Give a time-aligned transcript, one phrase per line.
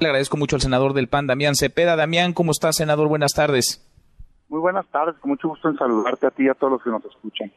[0.00, 1.94] Le agradezco mucho al senador del PAN, Damián Cepeda.
[1.94, 3.08] Damián, ¿cómo está, senador?
[3.08, 3.86] Buenas tardes.
[4.48, 6.90] Muy buenas tardes, con mucho gusto en saludarte a ti y a todos los que
[6.90, 7.50] nos escuchan.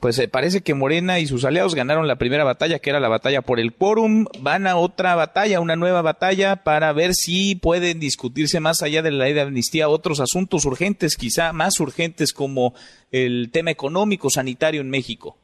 [0.00, 3.08] Pues eh, parece que Morena y sus aliados ganaron la primera batalla, que era la
[3.08, 4.26] batalla por el quórum.
[4.40, 9.10] Van a otra batalla, una nueva batalla, para ver si pueden discutirse más allá de
[9.10, 12.74] la ley de amnistía otros asuntos urgentes, quizá más urgentes como
[13.10, 15.36] el tema económico, sanitario en México.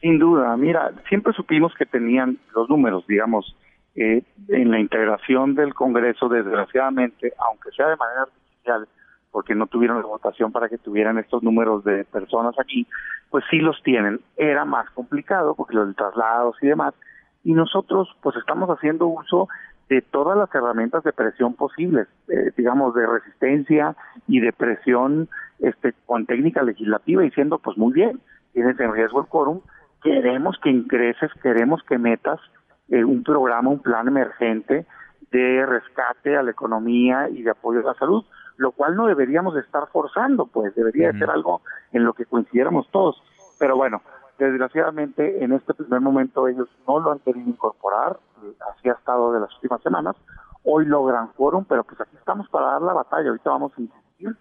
[0.00, 3.56] Sin duda, mira, siempre supimos que tenían los números, digamos,
[3.96, 8.88] eh, en la integración del Congreso, desgraciadamente, aunque sea de manera artificial,
[9.30, 12.86] porque no tuvieron la votación para que tuvieran estos números de personas aquí,
[13.30, 14.20] pues sí los tienen.
[14.36, 16.94] Era más complicado porque los traslados y demás.
[17.42, 19.48] Y nosotros pues estamos haciendo uso
[19.88, 25.94] de todas las herramientas de presión posibles, eh, digamos de resistencia y de presión este,
[26.06, 28.20] con técnica legislativa diciendo pues muy bien,
[28.52, 29.60] tienes en riesgo el quórum,
[30.02, 32.40] queremos que ingreses, queremos que metas
[32.88, 34.86] eh, un programa, un plan emergente
[35.30, 38.24] de rescate a la economía y de apoyo a la salud
[38.56, 41.62] lo cual no deberíamos estar forzando, pues debería ser algo
[41.92, 43.20] en lo que coincidiéramos todos.
[43.58, 44.02] Pero bueno,
[44.38, 49.32] desgraciadamente en este primer momento ellos no lo han querido incorporar, eh, así ha estado
[49.32, 50.16] de las últimas semanas,
[50.62, 54.36] hoy logran quórum, pero pues aquí estamos para dar la batalla, ahorita vamos a insistir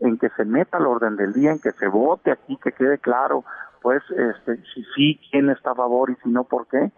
[0.00, 2.98] en que se meta al orden del día, en que se vote aquí, que quede
[2.98, 3.44] claro,
[3.82, 6.90] pues, este, si sí, quién está a favor y si no, por qué,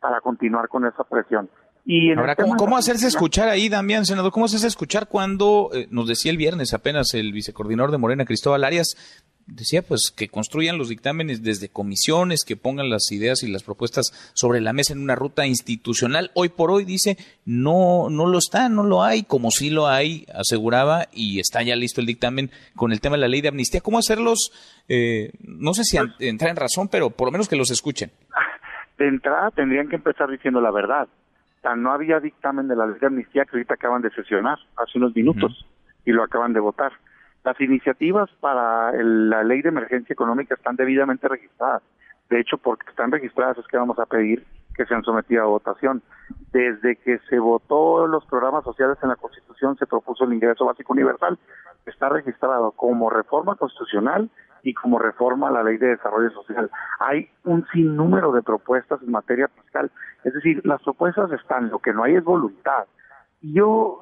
[0.00, 1.48] para continuar con esa presión.
[2.16, 4.32] Ahora, ¿cómo, hacerse escuchar ahí, Damián, senador?
[4.32, 8.64] ¿Cómo hacerse escuchar cuando, eh, nos decía el viernes apenas el vicecoordinador de Morena, Cristóbal
[8.64, 8.96] Arias,
[9.46, 14.06] decía pues que construyan los dictámenes desde comisiones, que pongan las ideas y las propuestas
[14.32, 16.32] sobre la mesa en una ruta institucional.
[16.34, 20.26] Hoy por hoy dice, no, no lo está, no lo hay, como sí lo hay,
[20.34, 23.80] aseguraba, y está ya listo el dictamen con el tema de la ley de amnistía.
[23.80, 24.50] ¿Cómo hacerlos,
[24.88, 28.10] eh, no sé si pues entrar en razón, pero por lo menos que los escuchen?
[28.98, 31.08] De entrada tendrían que empezar diciendo la verdad
[31.74, 35.16] no había dictamen de la ley de amnistía que ahorita acaban de sesionar hace unos
[35.16, 35.66] minutos
[36.04, 36.92] y lo acaban de votar.
[37.42, 41.82] Las iniciativas para la ley de emergencia económica están debidamente registradas.
[42.28, 46.02] De hecho, porque están registradas es que vamos a pedir que sean sometidas a votación.
[46.52, 50.92] Desde que se votó los programas sociales en la Constitución, se propuso el ingreso básico
[50.92, 51.38] universal.
[51.86, 54.28] Está registrado como reforma constitucional
[54.66, 56.68] y como reforma la ley de desarrollo social.
[56.98, 59.92] Hay un sinnúmero de propuestas en materia fiscal,
[60.24, 62.86] es decir, las propuestas están, lo que no hay es voluntad.
[63.42, 64.00] Y yo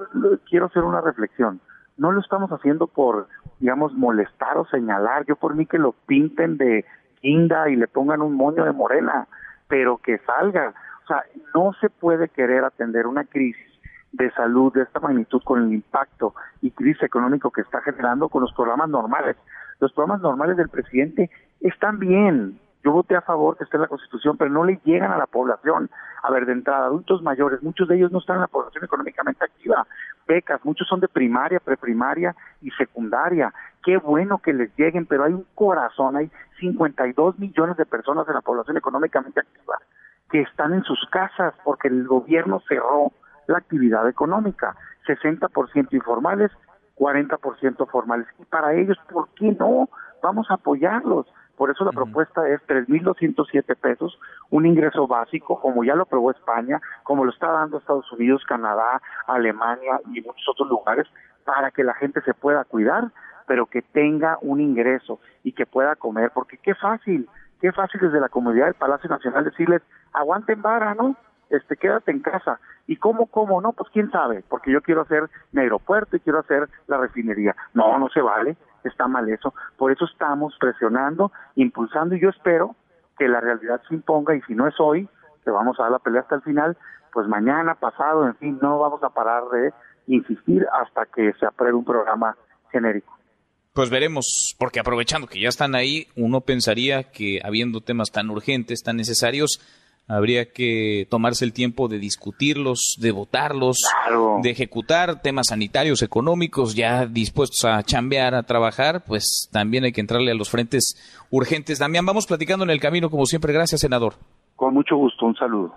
[0.48, 1.60] quiero hacer una reflexión,
[1.98, 3.28] no lo estamos haciendo por,
[3.60, 6.86] digamos, molestar o señalar, yo por mí que lo pinten de
[7.20, 9.28] guinda y le pongan un moño de morena,
[9.68, 10.72] pero que salga.
[11.04, 11.24] O sea,
[11.54, 13.73] no se puede querer atender una crisis
[14.16, 18.42] de salud de esta magnitud con el impacto y crisis económico que está generando con
[18.42, 19.36] los programas normales
[19.80, 21.30] los programas normales del presidente
[21.60, 22.60] están bien.
[22.84, 25.26] Yo voté a favor que esté en la Constitución, pero no le llegan a la
[25.26, 25.90] población.
[26.22, 29.44] A ver, de entrada, adultos mayores, muchos de ellos no están en la población económicamente
[29.44, 29.86] activa.
[30.26, 33.52] Becas, muchos son de primaria, preprimaria y secundaria.
[33.82, 36.30] Qué bueno que les lleguen, pero hay un corazón, hay
[36.60, 39.78] 52 millones de personas en la población económicamente activa
[40.30, 43.12] que están en sus casas porque el gobierno cerró
[43.46, 44.76] la actividad económica.
[45.06, 46.50] 60% informales
[46.96, 48.26] 40% formales.
[48.38, 49.88] Y para ellos, ¿por qué no?
[50.22, 51.26] Vamos a apoyarlos.
[51.56, 54.18] Por eso la propuesta es 3.207 pesos,
[54.50, 59.00] un ingreso básico, como ya lo aprobó España, como lo está dando Estados Unidos, Canadá,
[59.28, 61.06] Alemania y muchos otros lugares,
[61.44, 63.12] para que la gente se pueda cuidar,
[63.46, 67.28] pero que tenga un ingreso y que pueda comer, porque qué fácil,
[67.60, 71.14] qué fácil desde la comunidad del Palacio Nacional decirles, aguanten vara, ¿no?
[71.50, 72.60] este, quédate en casa.
[72.86, 73.60] ¿Y cómo, cómo?
[73.60, 77.56] No, pues quién sabe, porque yo quiero hacer mi aeropuerto y quiero hacer la refinería.
[77.72, 79.54] No, no se vale, está mal eso.
[79.76, 82.76] Por eso estamos presionando, impulsando y yo espero
[83.18, 85.08] que la realidad se imponga y si no es hoy,
[85.44, 86.76] que vamos a dar la pelea hasta el final,
[87.12, 89.72] pues mañana, pasado, en fin, no vamos a parar de
[90.06, 92.36] insistir hasta que se apruebe un programa
[92.70, 93.16] genérico.
[93.72, 98.82] Pues veremos, porque aprovechando que ya están ahí, uno pensaría que habiendo temas tan urgentes,
[98.82, 99.60] tan necesarios,
[100.06, 103.78] habría que tomarse el tiempo de discutirlos, de votarlos,
[104.42, 110.00] de ejecutar temas sanitarios, económicos, ya dispuestos a chambear, a trabajar, pues también hay que
[110.00, 110.96] entrarle a los frentes
[111.30, 111.78] urgentes.
[111.78, 113.52] Damián, vamos platicando en el camino, como siempre.
[113.52, 114.14] Gracias, senador.
[114.56, 115.74] Con mucho gusto, un saludo.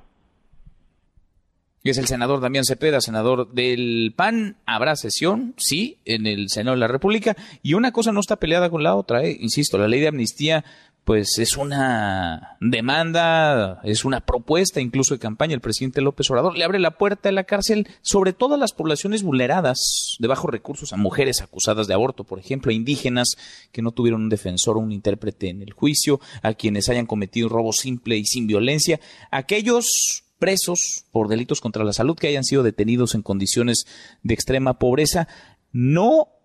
[1.90, 4.58] Es el senador Damián Cepeda, senador del PAN.
[4.66, 7.38] Habrá sesión, sí, en el Senado de la República.
[7.64, 9.38] Y una cosa no está peleada con la otra, ¿eh?
[9.40, 10.66] insisto, la ley de amnistía
[11.08, 15.54] pues es una demanda, es una propuesta incluso de campaña.
[15.54, 19.24] El presidente López Obrador le abre la puerta de la cárcel sobre todas las poblaciones
[19.24, 23.38] vulneradas de bajos recursos, a mujeres acusadas de aborto, por ejemplo, a indígenas
[23.72, 27.48] que no tuvieron un defensor o un intérprete en el juicio, a quienes hayan cometido
[27.48, 29.00] un robo simple y sin violencia,
[29.32, 33.86] aquellos presos por delitos contra la salud que hayan sido detenidos en condiciones
[34.24, 35.30] de extrema pobreza.
[35.72, 36.37] No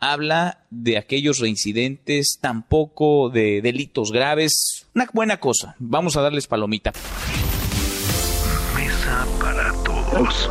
[0.00, 4.86] habla de aquellos reincidentes, tampoco de delitos graves.
[4.94, 5.76] Una buena cosa.
[5.78, 6.92] Vamos a darles palomita.
[8.74, 10.50] Mesa para todos.